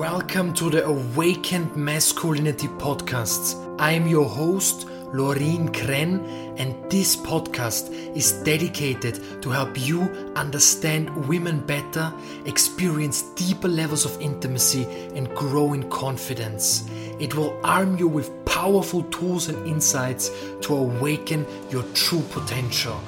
Welcome 0.00 0.54
to 0.54 0.70
the 0.70 0.86
Awakened 0.86 1.76
Masculinity 1.76 2.68
Podcasts. 2.68 3.54
I 3.78 3.92
am 3.92 4.08
your 4.08 4.24
host, 4.24 4.86
Lorin 5.12 5.68
Krenn, 5.72 6.24
and 6.58 6.90
this 6.90 7.14
podcast 7.16 7.92
is 8.16 8.32
dedicated 8.42 9.42
to 9.42 9.50
help 9.50 9.78
you 9.78 10.00
understand 10.36 11.14
women 11.28 11.60
better, 11.60 12.10
experience 12.46 13.20
deeper 13.34 13.68
levels 13.68 14.06
of 14.06 14.18
intimacy, 14.22 14.84
and 15.14 15.28
grow 15.34 15.74
in 15.74 15.86
confidence. 15.90 16.88
It 17.18 17.34
will 17.34 17.60
arm 17.62 17.98
you 17.98 18.08
with 18.08 18.32
powerful 18.46 19.02
tools 19.02 19.50
and 19.50 19.66
insights 19.66 20.30
to 20.62 20.76
awaken 20.76 21.44
your 21.68 21.82
true 21.92 22.22
potential. 22.30 22.98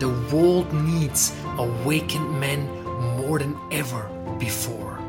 The 0.00 0.08
world 0.32 0.72
needs 0.72 1.32
awakened 1.56 2.40
men 2.40 2.66
more 3.16 3.38
than 3.38 3.56
ever 3.70 4.10
before. 4.40 5.05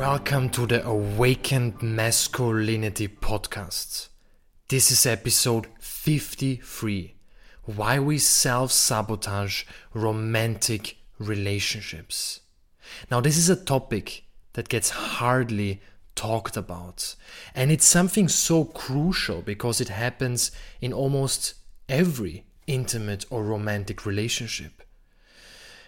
Welcome 0.00 0.48
to 0.52 0.64
the 0.64 0.82
Awakened 0.82 1.82
Masculinity 1.82 3.06
Podcast. 3.06 4.08
This 4.68 4.90
is 4.90 5.04
episode 5.04 5.66
53 5.78 7.16
Why 7.66 7.98
We 7.98 8.16
Self 8.16 8.72
Sabotage 8.72 9.64
Romantic 9.92 10.96
Relationships. 11.18 12.40
Now, 13.10 13.20
this 13.20 13.36
is 13.36 13.50
a 13.50 13.62
topic 13.62 14.24
that 14.54 14.70
gets 14.70 14.88
hardly 14.88 15.82
talked 16.14 16.56
about, 16.56 17.14
and 17.54 17.70
it's 17.70 17.86
something 17.86 18.26
so 18.26 18.64
crucial 18.64 19.42
because 19.42 19.82
it 19.82 19.90
happens 19.90 20.50
in 20.80 20.94
almost 20.94 21.52
every 21.90 22.46
intimate 22.66 23.26
or 23.28 23.44
romantic 23.44 24.06
relationship. 24.06 24.82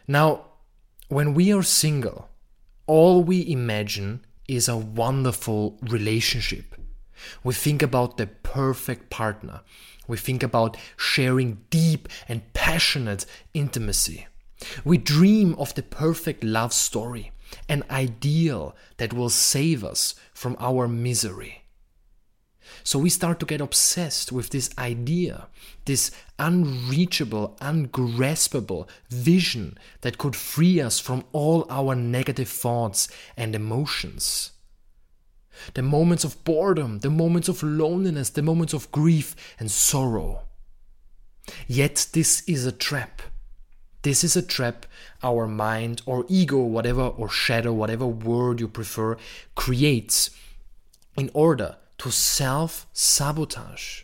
Now, 0.07 0.49
when 1.09 1.33
we 1.33 1.51
are 1.51 1.63
single, 1.63 2.29
all 2.87 3.23
we 3.23 3.49
imagine 3.51 4.25
is 4.49 4.69
a 4.69 4.77
wonderful 4.77 5.79
relationship. 5.83 6.75
We 7.45 7.55
think 7.55 7.83
about 7.83 8.17
the 8.17 8.27
perfect 8.27 9.11
partner. 9.11 9.61
We 10.09 10.17
think 10.17 10.43
about 10.43 10.77
sharing 10.97 11.65
deep 11.71 12.09
and 12.29 12.53
passionate 12.53 13.25
intimacy. 13.55 14.27
We 14.85 14.99
dream 14.99 15.55
of 15.55 15.75
the 15.75 15.83
perfect 15.83 16.45
love 16.45 16.73
story, 16.73 17.33
an 17.69 17.85
ideal 17.91 18.77
that 18.97 19.13
will 19.13 19.31
save 19.31 19.85
us 19.85 20.15
from 20.35 20.57
our 20.59 20.89
misery. 20.89 21.62
So 22.85 22.99
we 22.99 23.11
start 23.11 23.41
to 23.41 23.47
get 23.47 23.61
obsessed 23.61 24.33
with 24.33 24.51
this 24.51 24.71
idea, 24.79 25.49
this 25.85 26.11
unreachable, 26.39 27.57
ungraspable 27.61 28.89
vision 29.09 29.79
that 30.01 30.19
could 30.19 30.37
free 30.37 30.81
us 30.81 30.99
from 30.99 31.25
all 31.33 31.67
our 31.71 31.95
negative 31.95 32.49
thoughts 32.49 33.09
and 33.37 33.55
emotions. 33.55 34.53
The 35.75 35.83
moments 35.83 36.25
of 36.25 36.43
boredom, 36.45 37.01
the 37.01 37.11
moments 37.11 37.49
of 37.49 37.63
loneliness, 37.63 38.31
the 38.31 38.43
moments 38.43 38.73
of 38.73 38.91
grief 38.91 39.37
and 39.59 39.71
sorrow. 39.71 40.43
Yet 41.67 42.09
this 42.13 42.43
is 42.49 42.67
a 42.67 42.73
trap. 42.73 43.23
This 44.03 44.25
is 44.25 44.35
a 44.35 44.43
trap 44.43 44.87
our 45.23 45.47
mind 45.47 46.03
or 46.07 46.25
ego, 46.29 46.59
whatever, 46.59 47.03
or 47.03 47.29
shadow, 47.29 47.73
whatever 47.73 48.07
word 48.07 48.59
you 48.59 48.67
prefer, 48.67 49.17
creates 49.55 50.31
in 51.17 51.31
order 51.35 51.77
to 51.99 52.11
self 52.11 52.87
sabotage 52.93 54.03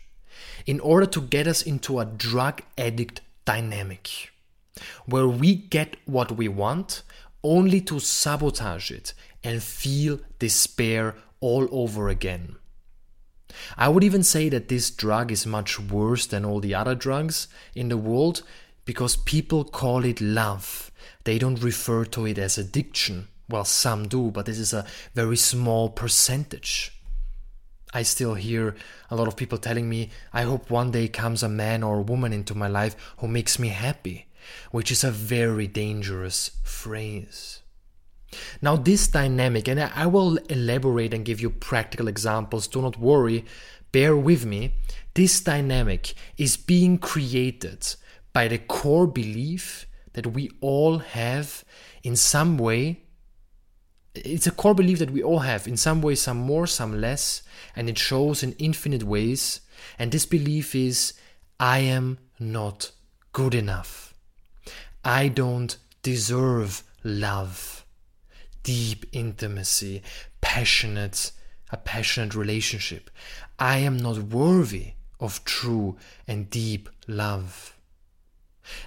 in 0.65 0.79
order 0.79 1.05
to 1.05 1.21
get 1.21 1.47
us 1.47 1.61
into 1.61 1.99
a 1.99 2.05
drug 2.05 2.61
addict 2.77 3.21
dynamic 3.45 4.31
where 5.05 5.27
we 5.27 5.55
get 5.55 5.97
what 6.05 6.31
we 6.31 6.47
want 6.47 7.03
only 7.43 7.81
to 7.81 7.99
sabotage 7.99 8.91
it 8.91 9.13
and 9.43 9.63
feel 9.63 10.19
despair 10.39 11.15
all 11.39 11.67
over 11.71 12.09
again. 12.09 12.55
I 13.77 13.89
would 13.89 14.03
even 14.03 14.23
say 14.23 14.49
that 14.49 14.67
this 14.67 14.91
drug 14.91 15.31
is 15.31 15.45
much 15.45 15.79
worse 15.79 16.25
than 16.27 16.45
all 16.45 16.59
the 16.59 16.75
other 16.75 16.95
drugs 16.95 17.47
in 17.73 17.89
the 17.89 17.97
world 17.97 18.43
because 18.85 19.15
people 19.15 19.63
call 19.63 20.05
it 20.05 20.21
love. 20.21 20.91
They 21.23 21.39
don't 21.39 21.61
refer 21.61 22.05
to 22.05 22.25
it 22.25 22.37
as 22.37 22.57
addiction. 22.57 23.27
Well, 23.49 23.65
some 23.65 24.07
do, 24.07 24.31
but 24.31 24.45
this 24.45 24.59
is 24.59 24.73
a 24.73 24.85
very 25.15 25.37
small 25.37 25.89
percentage. 25.89 26.98
I 27.93 28.03
still 28.03 28.35
hear 28.35 28.75
a 29.09 29.15
lot 29.15 29.27
of 29.27 29.35
people 29.35 29.57
telling 29.57 29.89
me, 29.89 30.11
I 30.31 30.43
hope 30.43 30.69
one 30.69 30.91
day 30.91 31.07
comes 31.07 31.41
a 31.41 31.49
man 31.49 31.81
or 31.83 31.97
a 31.97 32.03
woman 32.03 32.33
into 32.33 32.55
my 32.55 32.67
life 32.67 32.95
who 33.17 33.27
makes 33.27 33.57
me 33.57 33.69
happy, 33.69 34.27
which 34.71 34.91
is 34.91 35.03
a 35.03 35.11
very 35.11 35.67
dangerous 35.67 36.51
phrase. 36.63 37.61
Now, 38.61 38.75
this 38.75 39.07
dynamic, 39.07 39.67
and 39.67 39.79
I 39.79 40.05
will 40.05 40.37
elaborate 40.49 41.15
and 41.15 41.25
give 41.25 41.41
you 41.41 41.49
practical 41.49 42.07
examples, 42.07 42.67
do 42.67 42.81
not 42.81 42.99
worry, 42.99 43.43
bear 43.91 44.15
with 44.15 44.45
me. 44.45 44.73
This 45.15 45.41
dynamic 45.41 46.13
is 46.37 46.57
being 46.57 46.99
created 46.99 47.95
by 48.33 48.47
the 48.47 48.59
core 48.59 49.07
belief 49.07 49.87
that 50.13 50.27
we 50.27 50.51
all 50.61 50.99
have 50.99 51.63
in 52.03 52.15
some 52.15 52.57
way 52.57 53.01
it's 54.15 54.47
a 54.47 54.51
core 54.51 54.73
belief 54.73 54.99
that 54.99 55.11
we 55.11 55.23
all 55.23 55.39
have. 55.39 55.67
In 55.67 55.77
some 55.77 56.01
way 56.01 56.15
some 56.15 56.37
more 56.37 56.67
some 56.67 56.99
less 56.99 57.43
and 57.75 57.89
it 57.89 57.97
shows 57.97 58.43
in 58.43 58.53
infinite 58.53 59.03
ways. 59.03 59.61
And 59.97 60.11
this 60.11 60.25
belief 60.25 60.75
is 60.75 61.13
i 61.59 61.79
am 61.79 62.19
not 62.39 62.91
good 63.33 63.53
enough. 63.53 64.13
I 65.03 65.27
don't 65.27 65.77
deserve 66.01 66.83
love. 67.03 67.85
Deep 68.63 69.05
intimacy 69.11 70.03
passionate 70.41 71.31
a 71.71 71.77
passionate 71.77 72.33
relationship. 72.33 73.09
I 73.59 73.77
am 73.77 73.97
not 73.97 74.17
worthy 74.17 74.93
of 75.19 75.43
true 75.45 75.97
and 76.27 76.49
deep 76.49 76.89
love. 77.07 77.77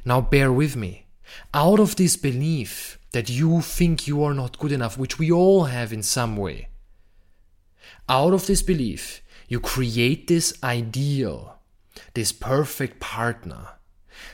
Now 0.04 0.20
bear 0.20 0.52
with 0.52 0.76
me 0.76 1.06
out 1.54 1.80
of 1.80 1.96
this 1.96 2.16
belief 2.16 2.98
that 3.12 3.28
you 3.28 3.60
think 3.60 4.06
you 4.06 4.22
are 4.22 4.34
not 4.34 4.58
good 4.58 4.72
enough, 4.72 4.98
which 4.98 5.18
we 5.18 5.30
all 5.30 5.64
have 5.64 5.92
in 5.92 6.02
some 6.02 6.36
way. 6.36 6.68
Out 8.08 8.32
of 8.32 8.46
this 8.46 8.62
belief, 8.62 9.22
you 9.48 9.60
create 9.60 10.26
this 10.26 10.54
ideal, 10.64 11.58
this 12.14 12.32
perfect 12.32 13.00
partner 13.00 13.68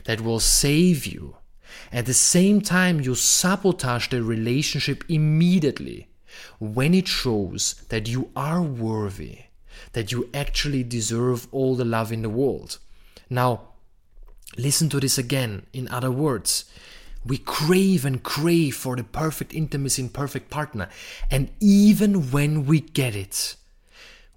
that 0.04 0.20
will 0.20 0.40
save 0.40 1.06
you. 1.06 1.36
At 1.92 2.06
the 2.06 2.14
same 2.14 2.60
time, 2.60 3.00
you 3.00 3.14
sabotage 3.14 4.08
the 4.08 4.22
relationship 4.22 5.04
immediately 5.08 6.08
when 6.58 6.94
it 6.94 7.08
shows 7.08 7.74
that 7.88 8.08
you 8.08 8.30
are 8.36 8.62
worthy, 8.62 9.40
that 9.92 10.12
you 10.12 10.28
actually 10.32 10.82
deserve 10.82 11.48
all 11.52 11.74
the 11.74 11.84
love 11.84 12.12
in 12.12 12.22
the 12.22 12.28
world. 12.28 12.78
Now, 13.28 13.67
listen 14.56 14.88
to 14.90 15.00
this 15.00 15.18
again. 15.18 15.66
In 15.72 15.88
other 15.88 16.10
words, 16.10 16.64
we 17.24 17.38
crave 17.38 18.04
and 18.04 18.22
crave 18.22 18.76
for 18.76 18.96
the 18.96 19.04
perfect 19.04 19.52
intimacy 19.52 20.02
and 20.02 20.12
perfect 20.12 20.50
partner. 20.50 20.88
And 21.30 21.50
even 21.60 22.30
when 22.30 22.64
we 22.66 22.80
get 22.80 23.14
it, 23.14 23.56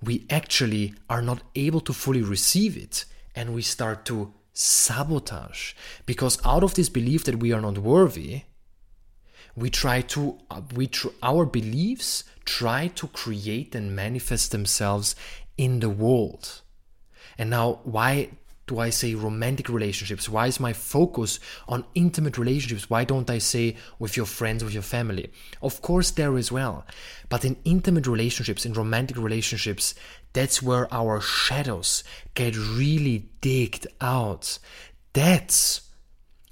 we 0.02 0.26
actually 0.30 0.96
are 1.10 1.22
not 1.22 1.44
able 1.56 1.80
to 1.82 1.94
fully 1.94 2.22
receive 2.22 2.76
it 2.76 3.06
and 3.36 3.54
we 3.54 3.62
start 3.62 4.04
to 4.06 4.34
sabotage. 4.54 5.74
Because 6.06 6.44
out 6.46 6.64
of 6.64 6.74
this 6.74 6.90
belief 6.90 7.24
that 7.26 7.40
we 7.40 7.54
are 7.54 7.62
not 7.62 7.78
worthy, 7.78 8.44
we 9.56 9.70
try 9.70 10.02
to, 10.02 10.40
we 10.74 10.88
tr- 10.88 11.10
our 11.22 11.46
beliefs 11.46 12.24
try 12.46 12.88
to 12.88 13.08
create 13.08 13.76
and 13.76 13.96
manifest 13.96 14.52
themselves 14.52 15.16
in 15.58 15.80
the 15.80 15.90
world. 15.90 16.62
And 17.38 17.50
now, 17.50 17.80
why 17.84 18.32
do 18.72 18.80
I 18.80 18.90
say 18.90 19.16
romantic 19.16 19.68
relationships? 19.68 20.30
Why 20.30 20.48
is 20.48 20.58
my 20.58 20.72
focus 20.72 21.42
on 21.68 21.84
intimate 21.94 22.38
relationships? 22.38 22.90
Why 22.90 23.04
don't 23.04 23.30
I 23.30 23.38
say 23.38 23.76
with 24.00 24.16
your 24.16 24.26
friends, 24.26 24.64
with 24.64 24.74
your 24.74 24.82
family? 24.82 25.30
Of 25.62 25.82
course, 25.82 26.10
there 26.12 26.38
as 26.38 26.54
well. 26.54 26.86
But 27.28 27.44
in 27.44 27.58
intimate 27.66 28.08
relationships, 28.08 28.66
in 28.66 28.72
romantic 28.72 29.18
relationships, 29.18 29.94
that's 30.32 30.64
where 30.64 30.88
our 30.94 31.20
shadows 31.20 32.06
get 32.34 32.56
really 32.56 33.30
digged 33.42 33.88
out. 34.00 34.58
That's 35.12 35.82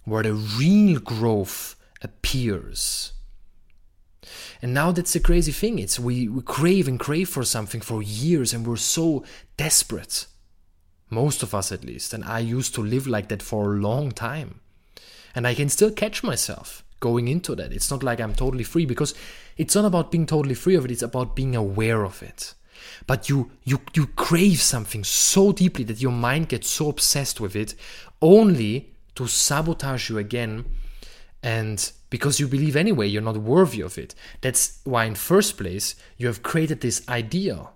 where 0.04 0.24
the 0.24 0.34
real 0.34 1.00
growth 1.00 1.78
appears. 2.02 3.14
And 4.62 4.74
now 4.74 4.92
that's 4.92 5.14
the 5.14 5.22
crazy 5.22 5.54
thing. 5.54 5.80
It's 5.80 5.98
we, 5.98 6.28
we 6.28 6.42
crave 6.42 6.90
and 6.90 7.00
crave 7.00 7.30
for 7.30 7.46
something 7.46 7.80
for 7.80 8.04
years 8.04 8.54
and 8.54 8.68
we're 8.68 8.76
so 8.76 9.24
desperate. 9.56 10.26
Most 11.10 11.44
of 11.44 11.56
us, 11.56 11.72
at 11.72 11.84
least. 11.84 12.14
And 12.14 12.24
I 12.24 12.40
used 12.40 12.76
to 12.76 12.82
live 12.82 13.08
like 13.08 13.30
that 13.30 13.42
for 13.42 13.74
a 13.74 13.80
long 13.80 14.12
time. 14.12 14.62
And 15.36 15.48
I 15.48 15.54
can 15.54 15.70
still 15.70 15.92
catch 15.92 16.24
myself 16.24 16.84
going 17.00 17.28
into 17.28 17.56
that. 17.56 17.72
It's 17.72 17.92
not 17.92 18.04
like 18.04 18.20
I'm 18.20 18.34
totally 18.34 18.64
free 18.64 18.86
because 18.86 19.14
it's 19.58 19.76
not 19.76 19.86
about 19.86 20.12
being 20.12 20.26
totally 20.26 20.56
free 20.56 20.76
of 20.76 20.86
it, 20.86 20.92
it's 20.92 21.02
about 21.02 21.36
being 21.36 21.56
aware 21.56 22.04
of 22.04 22.22
it. 22.22 22.54
But 23.08 23.30
you 23.30 23.52
you 23.64 23.82
you 23.94 24.08
crave 24.08 24.62
something 24.62 25.04
so 25.04 25.52
deeply 25.52 25.84
that 25.86 26.02
your 26.02 26.12
mind 26.12 26.50
gets 26.50 26.70
so 26.70 26.90
obsessed 26.90 27.40
with 27.40 27.56
it 27.56 27.76
only 28.22 28.94
to 29.16 29.28
sabotage 29.28 30.10
you 30.10 30.18
again 30.18 30.66
and 31.44 31.92
because 32.10 32.40
you 32.40 32.48
believe 32.48 32.76
anyway 32.76 33.08
you're 33.08 33.22
not 33.22 33.38
worthy 33.38 33.82
of 33.82 33.98
it. 33.98 34.16
That's 34.42 34.80
why, 34.84 35.06
in 35.06 35.16
first 35.16 35.58
place, 35.58 35.96
you 36.18 36.28
have 36.28 36.44
created 36.44 36.82
this 36.82 37.08
ideal. 37.08 37.74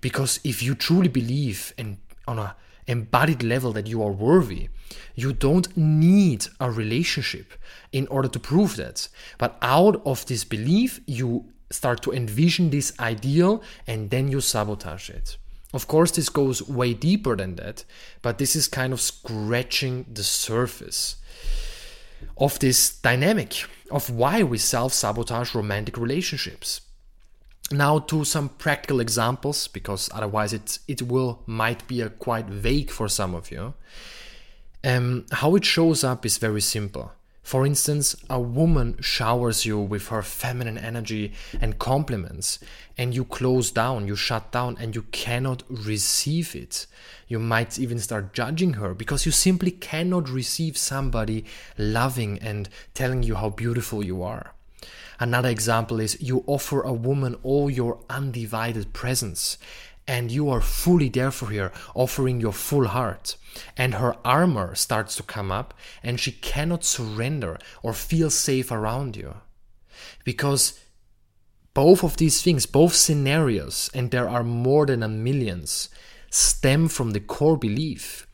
Because 0.00 0.40
if 0.44 0.62
you 0.62 0.74
truly 0.74 1.08
believe 1.08 1.74
and 1.76 1.98
on 2.26 2.38
a 2.38 2.56
embodied 2.86 3.42
level 3.42 3.72
that 3.72 3.86
you 3.86 4.02
are 4.02 4.12
worthy, 4.12 4.68
you 5.14 5.32
don't 5.32 5.76
need 5.76 6.46
a 6.60 6.70
relationship 6.70 7.54
in 7.92 8.06
order 8.08 8.28
to 8.28 8.38
prove 8.38 8.76
that. 8.76 9.08
But 9.38 9.58
out 9.62 10.02
of 10.04 10.26
this 10.26 10.44
belief, 10.44 11.00
you 11.06 11.46
start 11.70 12.02
to 12.02 12.12
envision 12.12 12.70
this 12.70 12.92
ideal 13.00 13.62
and 13.86 14.10
then 14.10 14.28
you 14.28 14.40
sabotage 14.40 15.10
it. 15.10 15.36
Of 15.72 15.88
course, 15.88 16.12
this 16.12 16.28
goes 16.28 16.62
way 16.62 16.94
deeper 16.94 17.36
than 17.36 17.56
that, 17.56 17.84
but 18.22 18.38
this 18.38 18.54
is 18.54 18.68
kind 18.68 18.92
of 18.92 19.00
scratching 19.00 20.06
the 20.12 20.22
surface 20.22 21.16
of 22.38 22.58
this 22.60 22.98
dynamic 22.98 23.64
of 23.90 24.08
why 24.10 24.42
we 24.42 24.58
self 24.58 24.92
sabotage 24.92 25.54
romantic 25.54 25.96
relationships. 25.96 26.80
Now 27.70 27.98
to 27.98 28.24
some 28.24 28.50
practical 28.50 29.00
examples 29.00 29.66
because 29.66 30.08
otherwise 30.14 30.52
it 30.52 30.78
it 30.86 31.02
will 31.02 31.42
might 31.46 31.86
be 31.88 32.00
quite 32.18 32.46
vague 32.46 32.90
for 32.90 33.08
some 33.08 33.34
of 33.34 33.50
you. 33.50 33.74
Um, 34.84 35.26
how 35.32 35.56
it 35.56 35.64
shows 35.64 36.04
up 36.04 36.24
is 36.24 36.38
very 36.38 36.60
simple. 36.60 37.12
For 37.46 37.64
instance, 37.64 38.16
a 38.28 38.40
woman 38.40 38.96
showers 39.00 39.64
you 39.64 39.78
with 39.78 40.08
her 40.08 40.22
feminine 40.22 40.76
energy 40.76 41.32
and 41.60 41.78
compliments, 41.78 42.58
and 42.98 43.14
you 43.14 43.24
close 43.24 43.70
down, 43.70 44.08
you 44.08 44.16
shut 44.16 44.50
down, 44.50 44.76
and 44.80 44.96
you 44.96 45.02
cannot 45.12 45.62
receive 45.68 46.56
it. 46.56 46.88
You 47.28 47.38
might 47.38 47.78
even 47.78 48.00
start 48.00 48.32
judging 48.32 48.72
her 48.74 48.94
because 48.94 49.26
you 49.26 49.30
simply 49.30 49.70
cannot 49.70 50.28
receive 50.28 50.76
somebody 50.76 51.44
loving 51.78 52.40
and 52.40 52.68
telling 52.94 53.22
you 53.22 53.36
how 53.36 53.50
beautiful 53.50 54.04
you 54.04 54.24
are. 54.24 54.55
Another 55.18 55.48
example 55.48 56.00
is 56.00 56.20
you 56.20 56.44
offer 56.46 56.82
a 56.82 56.92
woman 56.92 57.36
all 57.42 57.70
your 57.70 58.00
undivided 58.10 58.92
presence 58.92 59.58
and 60.08 60.30
you 60.30 60.48
are 60.48 60.60
fully 60.60 61.08
there 61.08 61.30
for 61.30 61.46
her, 61.46 61.72
offering 61.94 62.40
your 62.40 62.52
full 62.52 62.86
heart. 62.86 63.36
And 63.76 63.94
her 63.94 64.16
armor 64.24 64.74
starts 64.74 65.16
to 65.16 65.22
come 65.22 65.50
up, 65.50 65.74
and 66.02 66.20
she 66.20 66.32
cannot 66.32 66.84
surrender 66.84 67.58
or 67.82 67.92
feel 67.92 68.30
safe 68.30 68.70
around 68.70 69.16
you. 69.16 69.34
Because 70.24 70.78
both 71.74 72.04
of 72.04 72.16
these 72.16 72.40
things, 72.40 72.66
both 72.66 72.94
scenarios, 72.94 73.90
and 73.94 74.10
there 74.10 74.28
are 74.28 74.44
more 74.44 74.86
than 74.86 75.02
a 75.02 75.08
millions, 75.08 75.88
stem 76.30 76.88
from 76.88 77.10
the 77.10 77.20
core 77.20 77.56
belief 77.56 78.26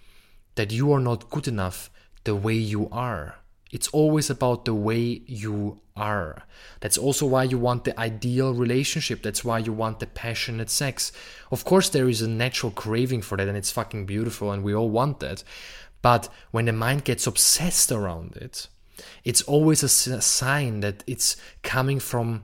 that 0.57 0.73
you 0.73 0.93
are 0.93 1.01
not 1.01 1.31
good 1.31 1.49
enough 1.49 1.91
the 2.25 2.37
way 2.37 2.55
you 2.55 2.89
are. 2.91 3.37
It's 3.73 3.89
always 3.89 4.31
about 4.31 4.67
the 4.67 4.75
way 4.75 5.23
you 5.27 5.81
are. 5.97 6.45
That's 6.81 6.99
also 6.99 7.27
why 7.27 7.45
you 7.45 7.59
want 7.59 7.85
the 7.85 7.99
ideal 7.99 8.55
relationship. 8.55 9.23
That's 9.23 9.45
why 9.45 9.59
you 9.59 9.73
want 9.73 9.99
the 9.99 10.07
passionate 10.07 10.71
sex. 10.71 11.11
Of 11.51 11.65
course, 11.65 11.89
there 11.89 12.09
is 12.09 12.23
a 12.23 12.29
natural 12.29 12.71
craving 12.71 13.23
for 13.23 13.37
that, 13.37 13.49
and 13.49 13.57
it's 13.57 13.71
fucking 13.71 14.07
beautiful, 14.07 14.53
and 14.53 14.63
we 14.63 14.75
all 14.75 14.91
want 14.91 15.21
that. 15.21 15.43
But 16.03 16.29
when 16.51 16.67
the 16.67 16.73
mind 16.73 17.05
gets 17.05 17.27
obsessed 17.27 17.91
around 17.91 18.37
it, 18.37 18.69
it's 19.25 19.43
always 19.43 19.83
a 19.83 19.89
sign 19.89 20.81
that 20.81 21.03
it's 21.07 21.37
coming 21.63 21.99
from 21.99 22.43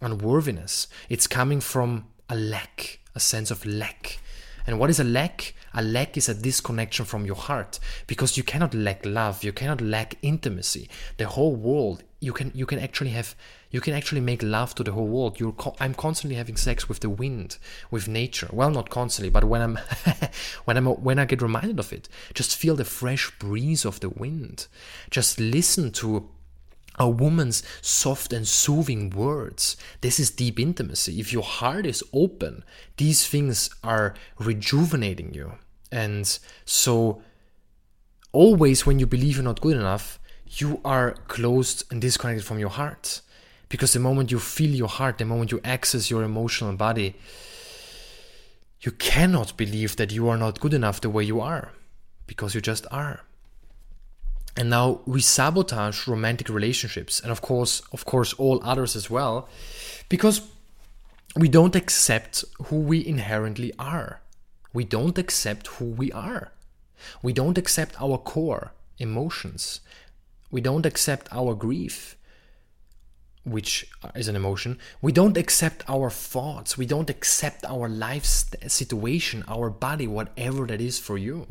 unworthiness. 0.00 0.88
It's 1.08 1.26
coming 1.26 1.60
from 1.60 2.06
a 2.28 2.34
lack, 2.34 3.00
a 3.14 3.20
sense 3.20 3.50
of 3.50 3.66
lack. 3.66 4.18
And 4.66 4.78
what 4.78 4.90
is 4.90 5.00
a 5.00 5.04
lack? 5.04 5.54
A 5.74 5.82
lack 5.82 6.16
is 6.16 6.28
a 6.28 6.34
disconnection 6.34 7.04
from 7.04 7.24
your 7.24 7.36
heart 7.36 7.78
because 8.06 8.36
you 8.36 8.42
cannot 8.42 8.74
lack 8.74 9.04
love, 9.06 9.42
you 9.44 9.52
cannot 9.52 9.80
lack 9.80 10.16
intimacy. 10.22 10.88
The 11.16 11.28
whole 11.28 11.54
world, 11.54 12.02
you 12.20 12.32
can 12.32 12.52
you 12.54 12.66
can 12.66 12.78
actually 12.78 13.10
have 13.10 13.34
you 13.70 13.80
can 13.80 13.94
actually 13.94 14.20
make 14.20 14.42
love 14.42 14.74
to 14.76 14.84
the 14.84 14.92
whole 14.92 15.08
world. 15.08 15.40
You're 15.40 15.54
I'm 15.80 15.94
constantly 15.94 16.36
having 16.36 16.56
sex 16.56 16.88
with 16.88 17.00
the 17.00 17.10
wind, 17.10 17.56
with 17.90 18.06
nature. 18.06 18.48
Well, 18.52 18.70
not 18.70 18.90
constantly, 18.90 19.30
but 19.30 19.44
when 19.44 19.62
I'm 19.62 19.78
when 20.64 20.76
I'm 20.76 20.86
when 20.86 21.18
I 21.18 21.24
get 21.24 21.42
reminded 21.42 21.78
of 21.78 21.92
it, 21.92 22.08
just 22.34 22.56
feel 22.56 22.76
the 22.76 22.84
fresh 22.84 23.30
breeze 23.38 23.84
of 23.84 24.00
the 24.00 24.10
wind. 24.10 24.66
Just 25.10 25.40
listen 25.40 25.90
to 25.92 26.28
a 26.98 27.08
woman's 27.08 27.62
soft 27.80 28.32
and 28.32 28.46
soothing 28.46 29.10
words. 29.10 29.76
This 30.00 30.20
is 30.20 30.30
deep 30.30 30.60
intimacy. 30.60 31.20
If 31.20 31.32
your 31.32 31.42
heart 31.42 31.86
is 31.86 32.04
open, 32.12 32.64
these 32.96 33.26
things 33.26 33.70
are 33.82 34.14
rejuvenating 34.38 35.32
you. 35.34 35.52
And 35.90 36.38
so, 36.64 37.22
always 38.32 38.86
when 38.86 38.98
you 38.98 39.06
believe 39.06 39.36
you're 39.36 39.44
not 39.44 39.60
good 39.60 39.76
enough, 39.76 40.18
you 40.46 40.80
are 40.84 41.12
closed 41.28 41.84
and 41.90 42.00
disconnected 42.00 42.44
from 42.44 42.58
your 42.58 42.68
heart. 42.70 43.22
Because 43.68 43.94
the 43.94 44.00
moment 44.00 44.30
you 44.30 44.38
feel 44.38 44.70
your 44.70 44.88
heart, 44.88 45.16
the 45.16 45.24
moment 45.24 45.50
you 45.50 45.60
access 45.64 46.10
your 46.10 46.22
emotional 46.22 46.74
body, 46.74 47.14
you 48.82 48.92
cannot 48.92 49.56
believe 49.56 49.96
that 49.96 50.12
you 50.12 50.28
are 50.28 50.36
not 50.36 50.60
good 50.60 50.74
enough 50.74 51.00
the 51.00 51.08
way 51.08 51.24
you 51.24 51.40
are. 51.40 51.72
Because 52.26 52.54
you 52.54 52.60
just 52.60 52.86
are 52.90 53.22
and 54.56 54.68
now 54.70 55.00
we 55.06 55.20
sabotage 55.20 56.06
romantic 56.06 56.48
relationships 56.48 57.20
and 57.20 57.32
of 57.32 57.40
course 57.40 57.82
of 57.92 58.04
course 58.04 58.32
all 58.34 58.60
others 58.62 58.94
as 58.94 59.08
well 59.08 59.48
because 60.08 60.42
we 61.36 61.48
don't 61.48 61.74
accept 61.74 62.44
who 62.66 62.76
we 62.76 63.04
inherently 63.06 63.72
are. 63.78 64.20
We 64.74 64.84
don't 64.84 65.16
accept 65.16 65.66
who 65.68 65.86
we 65.86 66.12
are. 66.12 66.52
We 67.22 67.32
don't 67.32 67.56
accept 67.56 68.00
our 68.00 68.18
core 68.18 68.72
emotions. 68.98 69.80
We 70.50 70.60
don't 70.60 70.86
accept 70.86 71.28
our 71.32 71.54
grief 71.54 72.16
which 73.44 73.90
is 74.14 74.28
an 74.28 74.36
emotion. 74.36 74.78
We 75.00 75.10
don't 75.10 75.36
accept 75.36 75.82
our 75.88 76.10
thoughts. 76.10 76.78
We 76.78 76.86
don't 76.86 77.10
accept 77.10 77.64
our 77.64 77.88
life 77.88 78.24
situation 78.24 79.44
our 79.48 79.68
body 79.68 80.06
whatever 80.06 80.66
that 80.66 80.80
is 80.80 81.00
for 81.00 81.18
you. 81.18 81.48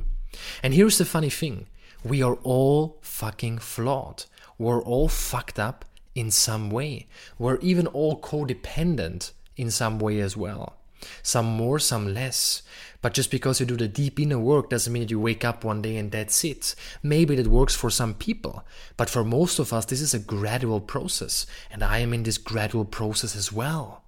And 0.63 0.73
here's 0.73 0.97
the 0.97 1.05
funny 1.05 1.29
thing 1.29 1.67
we 2.03 2.21
are 2.23 2.35
all 2.43 2.97
fucking 3.01 3.59
flawed. 3.59 4.25
We're 4.57 4.81
all 4.81 5.07
fucked 5.07 5.59
up 5.59 5.85
in 6.15 6.31
some 6.31 6.69
way. 6.69 7.07
We're 7.37 7.57
even 7.57 7.87
all 7.87 8.19
codependent 8.19 9.31
in 9.57 9.71
some 9.71 9.99
way 9.99 10.19
as 10.19 10.35
well. 10.35 10.77
Some 11.23 11.45
more, 11.45 11.79
some 11.79 12.13
less. 12.13 12.61
But 13.01 13.13
just 13.13 13.31
because 13.31 13.59
you 13.59 13.65
do 13.65 13.75
the 13.75 13.87
deep 13.87 14.19
inner 14.19 14.37
work 14.37 14.69
doesn't 14.69 14.93
mean 14.93 15.03
that 15.03 15.11
you 15.11 15.19
wake 15.19 15.43
up 15.43 15.63
one 15.63 15.81
day 15.81 15.97
and 15.97 16.11
that's 16.11 16.43
it. 16.43 16.75
Maybe 17.01 17.35
that 17.35 17.47
works 17.47 17.75
for 17.75 17.89
some 17.89 18.13
people. 18.13 18.63
But 18.97 19.09
for 19.09 19.23
most 19.23 19.57
of 19.57 19.73
us, 19.73 19.85
this 19.85 20.01
is 20.01 20.13
a 20.13 20.19
gradual 20.19 20.79
process. 20.79 21.47
And 21.71 21.83
I 21.83 21.99
am 21.99 22.13
in 22.13 22.23
this 22.23 22.37
gradual 22.37 22.85
process 22.85 23.35
as 23.35 23.51
well. 23.51 24.03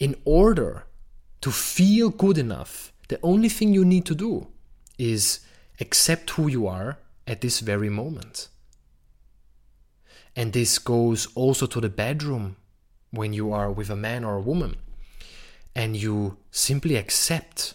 In 0.00 0.16
order 0.24 0.86
to 1.42 1.50
feel 1.52 2.10
good 2.10 2.38
enough, 2.38 2.92
the 3.08 3.20
only 3.22 3.48
thing 3.48 3.72
you 3.72 3.84
need 3.84 4.06
to 4.06 4.14
do 4.14 4.48
is 4.98 5.40
accept 5.80 6.30
who 6.30 6.48
you 6.48 6.66
are 6.66 6.98
at 7.26 7.40
this 7.40 7.60
very 7.60 7.88
moment. 7.88 8.48
And 10.36 10.52
this 10.52 10.78
goes 10.78 11.28
also 11.34 11.66
to 11.66 11.80
the 11.80 11.88
bedroom 11.88 12.56
when 13.10 13.32
you 13.32 13.52
are 13.52 13.70
with 13.70 13.90
a 13.90 13.96
man 13.96 14.24
or 14.24 14.36
a 14.36 14.42
woman 14.42 14.76
and 15.74 15.96
you 15.96 16.36
simply 16.50 16.96
accept 16.96 17.74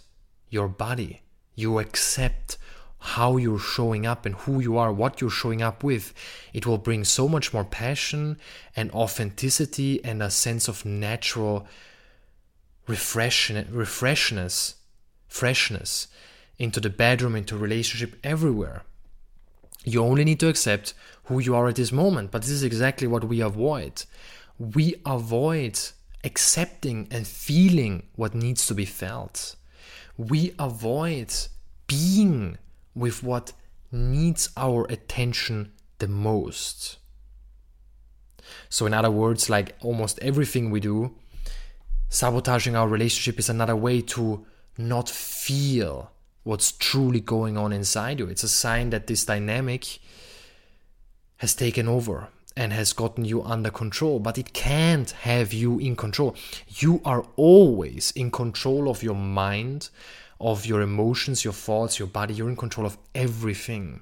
your 0.50 0.68
body. 0.68 1.22
You 1.56 1.80
accept 1.80 2.58
how 3.00 3.38
you're 3.38 3.60
showing 3.60 4.06
up 4.06 4.26
and 4.26 4.36
who 4.36 4.60
you 4.60 4.78
are, 4.78 4.92
what 4.92 5.22
you're 5.22 5.30
showing 5.30 5.62
up 5.62 5.84
with. 5.84 6.14
It 6.54 6.66
will 6.66 6.78
bring 6.78 7.04
so 7.04 7.28
much 7.28 7.54
more 7.54 7.64
passion 7.64 8.38
and 8.76 8.92
authenticity 8.92 10.04
and 10.04 10.22
a 10.22 10.30
sense 10.30 10.68
of 10.68 10.86
natural 10.86 11.68
refresh, 12.88 13.50
refreshness, 13.52 14.76
freshness 15.28 16.08
into 16.58 16.80
the 16.80 16.90
bedroom, 16.90 17.36
into 17.36 17.58
relationship, 17.58 18.20
everywhere. 18.24 18.84
You 19.86 20.04
only 20.04 20.26
need 20.26 20.40
to 20.42 20.50
accept 20.50 20.94
who 21.26 21.40
you 21.40 21.56
are 21.56 21.68
at 21.68 21.76
this 21.76 21.92
moment. 21.92 22.32
But 22.32 22.42
this 22.42 22.52
is 22.52 22.64
exactly 22.64 23.08
what 23.08 23.24
we 23.24 23.42
avoid. 23.42 24.04
We 24.58 24.96
avoid 25.06 25.80
accepting 26.24 27.08
and 27.12 27.26
feeling 27.26 28.04
what 28.16 28.36
needs 28.36 28.66
to 28.68 28.74
be 28.74 28.86
felt. 28.86 29.56
We 30.18 30.54
avoid 30.60 31.34
being 31.88 32.58
with 32.94 33.24
what 33.24 33.54
needs 33.92 34.50
our 34.58 34.86
attention 34.90 35.72
the 36.00 36.08
most. 36.08 36.98
So, 38.70 38.86
in 38.86 38.94
other 38.94 39.12
words, 39.12 39.50
like 39.50 39.76
almost 39.82 40.20
everything 40.20 40.72
we 40.72 40.80
do, 40.80 41.16
sabotaging 42.10 42.76
our 42.76 42.88
relationship 42.88 43.40
is 43.40 43.50
another 43.50 43.76
way 43.76 44.02
to 44.02 44.46
not 44.78 45.10
feel 45.10 46.12
what's 46.50 46.72
truly 46.72 47.20
going 47.20 47.60
on 47.60 47.72
inside 47.72 48.18
you. 48.18 48.26
It's 48.26 48.42
a 48.42 48.50
sign 48.50 48.90
that 48.90 49.06
this 49.06 49.24
dynamic 49.24 50.00
has 51.38 51.54
taken 51.54 51.88
over 51.88 52.30
and 52.58 52.74
has 52.74 52.92
gotten 52.92 53.24
you 53.24 53.44
under 53.44 53.70
control, 53.70 54.20
but 54.20 54.40
it 54.40 54.52
can't 54.52 55.12
have 55.12 55.54
you 55.54 55.78
in 55.78 55.96
control. 55.96 56.36
You 56.68 57.02
are 57.06 57.24
always 57.36 58.10
in 58.16 58.32
control 58.32 58.90
of 58.90 59.04
your 59.04 59.14
mind, 59.14 59.90
of 60.42 60.66
your 60.66 60.82
emotions, 60.82 61.44
your 61.44 61.54
thoughts, 61.54 62.00
your 62.00 62.08
body. 62.08 62.34
You're 62.34 62.50
in 62.50 62.56
control 62.56 62.88
of 62.88 62.98
everything. 63.14 64.02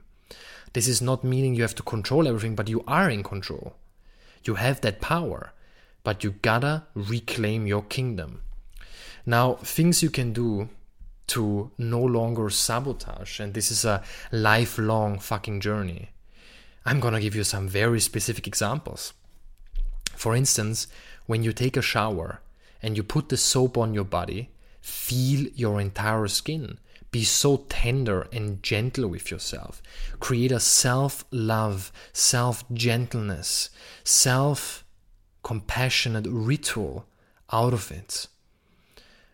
This 0.72 0.88
is 0.88 1.02
not 1.02 1.26
meaning 1.26 1.54
you 1.54 1.64
have 1.64 1.76
to 1.76 1.84
control 1.84 2.30
everything, 2.30 2.56
but 2.56 2.70
you 2.70 2.82
are 2.88 3.10
in 3.10 3.24
control. 3.24 3.76
You 4.46 4.56
have 4.56 4.80
that 4.82 5.02
power, 5.02 5.52
but 6.06 6.24
you 6.24 6.32
gotta 6.32 6.84
reclaim 6.94 7.68
your 7.68 7.82
kingdom. 7.82 8.40
Now, 9.26 9.56
things 9.56 10.02
you 10.02 10.10
can 10.10 10.32
do 10.32 10.70
to 11.28 11.72
no 11.78 12.02
longer 12.02 12.50
sabotage, 12.50 13.40
and 13.40 13.54
this 13.54 13.72
is 13.72 13.86
a 13.86 14.04
lifelong 14.32 15.20
fucking 15.20 15.60
journey. 15.60 16.10
I'm 16.86 17.00
gonna 17.00 17.20
give 17.20 17.36
you 17.36 17.44
some 17.44 17.68
very 17.68 18.00
specific 18.00 18.48
examples. 18.48 19.14
For 20.16 20.36
instance, 20.36 20.88
when 21.26 21.44
you 21.44 21.54
take 21.54 21.78
a 21.78 21.82
shower 21.82 22.42
and 22.82 22.96
you 22.96 23.04
put 23.04 23.30
the 23.30 23.38
soap 23.38 23.78
on 23.78 23.94
your 23.94 24.06
body, 24.06 24.50
feel 24.82 25.48
your 25.54 25.82
entire 25.82 26.28
skin. 26.28 26.80
Be 27.12 27.24
so 27.24 27.66
tender 27.70 28.28
and 28.32 28.62
gentle 28.64 29.08
with 29.08 29.32
yourself. 29.32 29.82
Create 30.20 30.52
a 30.52 30.60
self 30.60 31.26
love, 31.32 31.92
self 32.14 32.64
gentleness, 32.74 33.70
self 34.04 34.84
compassionate 35.44 36.28
ritual 36.30 37.06
out 37.52 37.74
of 37.74 37.92
it. 37.92 38.28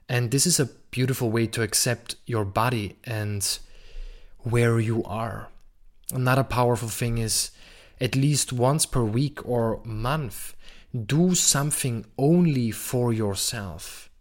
And 0.08 0.30
this 0.32 0.46
is 0.46 0.60
a 0.60 0.70
beautiful 0.94 1.32
way 1.32 1.48
to 1.48 1.64
accept 1.64 2.16
your 2.28 2.46
body 2.46 2.96
and 3.04 3.58
where 4.44 4.80
you 4.80 5.04
are. 5.06 5.50
Another 6.14 6.44
powerful 6.44 6.88
thing 6.88 7.18
is 7.18 7.50
at 8.00 8.16
least 8.16 8.54
once 8.54 8.86
per 8.86 9.04
week 9.04 9.44
or 9.44 9.82
month, 9.84 10.56
do 10.94 11.34
something 11.34 12.06
only 12.18 12.70
for 12.70 13.12
yourself. 13.12 14.12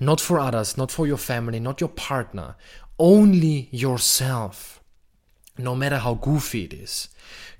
Not 0.00 0.20
for 0.20 0.40
others, 0.40 0.76
not 0.76 0.90
for 0.90 1.06
your 1.06 1.18
family, 1.18 1.60
not 1.60 1.80
your 1.80 1.90
partner, 1.90 2.56
only 2.98 3.68
yourself. 3.70 4.82
No 5.56 5.76
matter 5.76 5.98
how 5.98 6.14
goofy 6.14 6.64
it 6.64 6.72
is. 6.72 7.08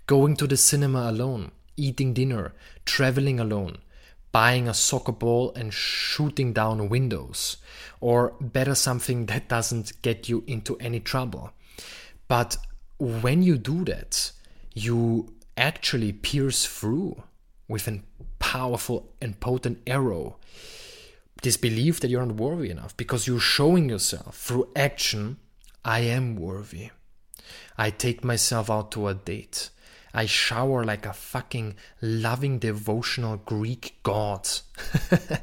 Going 0.07 0.35
to 0.37 0.49
the 0.49 0.57
cinema 0.57 1.11
alone, 1.11 1.53
eating 1.77 2.13
dinner, 2.13 2.55
traveling 2.85 3.39
alone, 3.39 3.79
buying 4.33 4.69
a 4.69 4.75
soccer 4.75 5.13
ball 5.13 5.53
and 5.55 5.73
shooting 5.73 6.53
down 6.53 6.89
windows, 6.89 7.57
or 8.01 8.35
better, 8.41 8.75
something 8.75 9.27
that 9.27 9.49
doesn't 9.49 10.01
get 10.03 10.29
you 10.29 10.45
into 10.47 10.77
any 10.79 11.01
trouble. 11.01 11.53
But 12.29 12.57
when 12.99 13.43
you 13.43 13.57
do 13.57 13.85
that, 13.85 14.33
you 14.75 15.35
actually 15.57 16.13
pierce 16.13 16.67
through 16.67 17.23
with 17.69 17.89
a 17.89 18.01
powerful 18.39 19.13
and 19.21 19.39
potent 19.41 19.79
arrow 19.87 20.37
this 21.43 21.57
belief 21.57 22.01
that 22.01 22.09
you're 22.09 22.25
not 22.27 22.37
worthy 22.37 22.71
enough 22.71 22.97
because 22.97 23.27
you're 23.27 23.41
showing 23.41 23.89
yourself 23.89 24.37
through 24.37 24.69
action 24.75 25.37
I 25.85 26.01
am 26.01 26.37
worthy. 26.37 26.91
I 27.77 27.91
take 27.91 28.25
myself 28.25 28.69
out 28.69 28.91
to 28.93 29.09
a 29.09 29.15
date. 29.15 29.71
I 30.15 30.27
shower 30.27 30.85
like 30.85 31.07
a 31.07 31.13
fucking 31.13 31.77
loving, 32.01 32.59
devotional 32.59 33.37
Greek 33.39 33.99
god. 34.03 34.49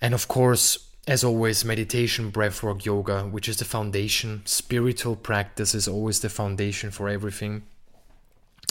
and 0.00 0.14
of 0.14 0.28
course, 0.28 0.78
as 1.06 1.22
always, 1.22 1.64
meditation, 1.64 2.32
breathwork, 2.32 2.84
yoga, 2.84 3.24
which 3.24 3.48
is 3.48 3.58
the 3.58 3.64
foundation. 3.64 4.42
Spiritual 4.46 5.16
practice 5.16 5.74
is 5.74 5.86
always 5.86 6.20
the 6.20 6.30
foundation 6.30 6.90
for 6.90 7.08
everything. 7.08 7.64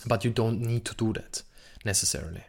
But 0.06 0.26
you 0.26 0.32
don't 0.32 0.62
need 0.62 0.86
to 0.86 0.96
do 0.96 1.14
that 1.14 1.44
necessarily. 1.86 2.44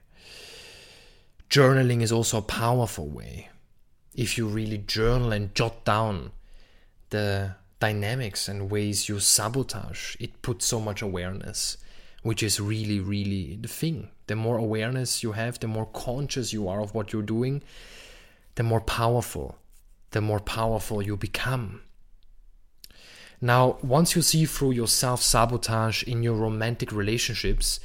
Journaling 1.51 2.01
is 2.01 2.13
also 2.13 2.39
a 2.39 2.43
powerful 2.43 3.07
way. 3.07 3.51
If 4.15 4.39
you 4.39 4.47
really 4.47 4.79
journal 4.79 5.33
and 5.33 5.55
jot 5.55 5.85
down 5.85 6.31
the 7.11 7.57
dynamics 7.85 8.49
and 8.49 8.71
ways 8.71 9.09
you 9.11 9.21
sabotage, 9.21 10.17
it 10.19 10.41
puts 10.41 10.65
so 10.65 10.81
much 10.81 11.03
awareness, 11.03 11.77
which 12.23 12.43
is 12.43 12.59
really, 12.73 12.99
really 12.99 13.59
the 13.61 13.69
thing. 13.69 14.09
The 14.27 14.37
more 14.37 14.57
awareness 14.57 15.23
you 15.23 15.33
have, 15.33 15.55
the 15.59 15.75
more 15.77 15.89
conscious 16.09 16.55
you 16.57 16.67
are 16.67 16.81
of 16.81 16.95
what 16.95 17.13
you're 17.13 17.35
doing, 17.37 17.63
the 18.55 18.63
more 18.63 18.81
powerful, 18.81 19.59
the 20.13 20.23
more 20.23 20.41
powerful 20.41 21.03
you 21.03 21.15
become. 21.29 21.83
Now, 23.53 23.77
once 23.83 24.17
you 24.17 24.23
see 24.23 24.47
through 24.47 24.73
your 24.81 24.89
self 24.89 25.21
sabotage 25.21 26.03
in 26.05 26.23
your 26.23 26.37
romantic 26.47 26.91
relationships, 26.91 27.81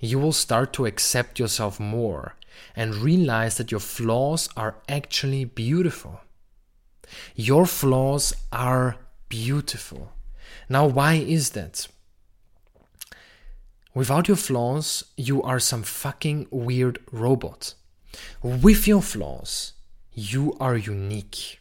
you 0.00 0.18
will 0.18 0.32
start 0.46 0.72
to 0.72 0.86
accept 0.86 1.38
yourself 1.38 1.78
more 1.78 2.34
and 2.74 2.96
realize 2.96 3.54
that 3.58 3.70
your 3.70 3.86
flaws 3.94 4.48
are 4.56 4.74
actually 4.88 5.44
beautiful. 5.44 6.20
Your 7.36 7.66
flaws 7.66 8.34
are 8.50 8.96
beautiful. 9.28 10.12
Now, 10.68 10.86
why 10.86 11.14
is 11.14 11.50
that? 11.50 11.88
Without 13.94 14.28
your 14.28 14.36
flaws, 14.36 15.04
you 15.16 15.42
are 15.42 15.60
some 15.60 15.82
fucking 15.82 16.48
weird 16.50 16.98
robot. 17.12 17.74
With 18.42 18.88
your 18.88 19.02
flaws, 19.02 19.72
you 20.12 20.56
are 20.58 20.76
unique. 20.76 21.60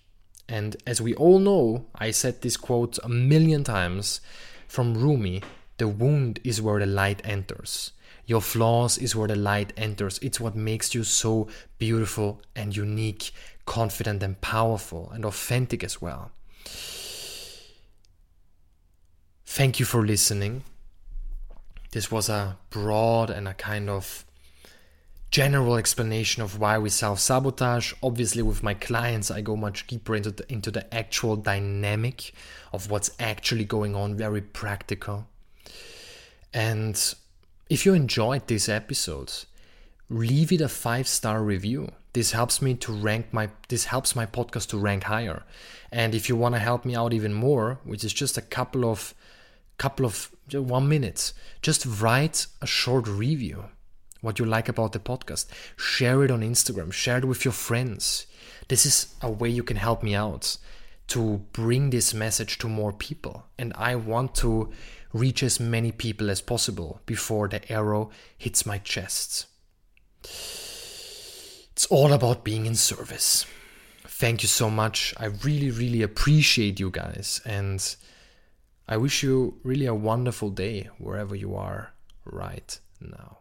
And 0.50 0.76
as 0.86 1.02
we 1.02 1.14
all 1.16 1.40
know, 1.40 1.86
I 1.96 2.12
said 2.12 2.42
this 2.42 2.58
quote 2.58 2.98
a 3.04 3.10
million 3.10 3.64
times 3.64 4.20
from 4.68 4.96
Rumi 4.96 5.42
the 5.78 5.88
wound 5.88 6.40
is 6.44 6.62
where 6.62 6.80
the 6.80 6.86
light 6.86 7.22
enters. 7.26 7.92
Your 8.26 8.42
flaws 8.42 8.98
is 8.98 9.16
where 9.16 9.28
the 9.28 9.36
light 9.36 9.74
enters. 9.76 10.20
It's 10.22 10.40
what 10.40 10.56
makes 10.56 10.94
you 10.94 11.04
so 11.04 11.48
beautiful 11.78 12.42
and 12.56 12.76
unique, 12.76 13.32
confident 13.66 14.24
and 14.24 14.40
powerful 14.40 15.12
and 15.12 15.26
authentic 15.26 15.84
as 15.84 16.02
well. 16.02 16.32
Thank 19.54 19.80
you 19.80 19.86
for 19.86 20.04
listening. 20.04 20.64
This 21.92 22.10
was 22.10 22.28
a 22.28 22.58
broad 22.72 23.30
and 23.30 23.48
a 23.48 23.54
kind 23.54 23.88
of 23.88 24.26
general 25.30 25.76
explanation 25.76 26.42
of 26.42 26.58
why 26.58 26.80
we 26.80 26.90
self 26.90 27.20
sabotage. 27.20 27.94
Obviously, 28.02 28.42
with 28.42 28.64
my 28.64 28.74
clients, 28.74 29.30
I 29.30 29.42
go 29.42 29.56
much 29.56 29.86
deeper 29.86 30.16
into 30.16 30.32
the, 30.32 30.52
into 30.52 30.72
the 30.72 30.92
actual 30.92 31.36
dynamic 31.36 32.34
of 32.72 32.90
what's 32.90 33.12
actually 33.20 33.64
going 33.64 33.96
on, 33.96 34.18
very 34.18 34.42
practical. 34.42 35.28
And 36.52 37.14
if 37.70 37.86
you 37.86 37.94
enjoyed 37.94 38.48
this 38.48 38.68
episode, 38.68 39.32
leave 40.10 40.52
it 40.52 40.62
a 40.62 40.68
five 40.68 41.08
star 41.08 41.44
review. 41.44 41.90
This 42.14 42.32
helps 42.32 42.60
me 42.60 42.74
to 42.74 42.92
rank 42.92 43.28
my 43.32 43.50
this 43.68 43.86
helps 43.86 44.16
my 44.16 44.26
podcast 44.26 44.70
to 44.70 44.80
rank 44.80 45.04
higher. 45.04 45.44
And 45.92 46.16
if 46.16 46.28
you 46.28 46.36
want 46.36 46.56
to 46.56 46.60
help 46.60 46.86
me 46.86 46.96
out 46.96 47.14
even 47.14 47.36
more, 47.36 47.78
which 47.84 48.04
is 48.04 48.14
just 48.14 48.36
a 48.36 48.42
couple 48.42 48.86
of 48.86 49.14
couple 49.84 50.06
of 50.06 50.32
one 50.54 50.88
minutes, 50.88 51.34
just 51.62 51.86
write 51.86 52.48
a 52.62 52.66
short 52.66 53.06
review 53.06 53.66
what 54.24 54.40
you 54.40 54.46
like 54.46 54.70
about 54.70 54.94
the 54.94 55.00
podcast. 55.00 55.46
Share 55.76 56.24
it 56.24 56.32
on 56.32 56.42
Instagram, 56.42 56.94
share 56.94 57.18
it 57.18 57.26
with 57.26 57.44
your 57.44 57.52
friends. 57.52 58.26
This 58.70 58.86
is 58.86 59.14
a 59.22 59.30
way 59.30 59.50
you 59.50 59.64
can 59.64 59.76
help 59.76 60.02
me 60.02 60.16
out 60.16 60.58
to 61.08 61.42
bring 61.52 61.90
this 61.90 62.14
message 62.14 62.58
to 62.60 62.70
more 62.70 62.94
people. 62.94 63.46
And 63.60 63.74
I 63.76 63.96
want 63.96 64.36
to 64.36 64.72
reach 65.12 65.44
as 65.44 65.60
many 65.60 65.92
people 65.92 66.30
as 66.30 66.40
possible 66.40 67.02
before 67.06 67.50
the 67.50 67.70
arrow 67.70 68.10
hits 68.38 68.66
my 68.66 68.78
chest. 68.78 69.48
It's 71.74 71.88
all 71.90 72.14
about 72.14 72.46
being 72.46 72.66
in 72.66 72.76
service. 72.76 73.46
Thank 74.08 74.44
you 74.44 74.48
so 74.48 74.70
much. 74.70 75.14
I 75.18 75.26
really, 75.26 75.72
really 75.72 76.02
appreciate 76.02 76.80
you 76.80 76.90
guys. 76.90 77.42
And 77.46 77.96
I 78.88 78.98
wish 78.98 79.24
you 79.24 79.60
really 79.64 79.86
a 79.86 79.96
wonderful 79.96 80.50
day 80.50 80.90
wherever 80.98 81.36
you 81.36 81.56
are 81.56 81.94
right 82.26 82.78
now. 83.00 83.40